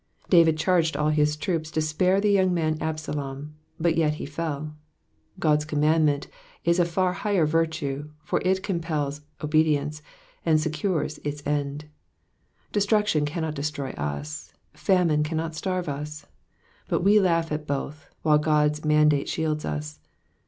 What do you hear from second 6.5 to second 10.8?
is of far higher virtue, for it compels obedi ence, and